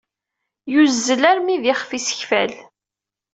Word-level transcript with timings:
Yuzzel 0.73 1.23
armi 1.31 1.55
d 1.61 1.63
ixef 1.71 1.91
isekfal. 1.97 2.51